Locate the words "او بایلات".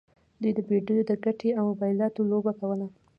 1.59-2.13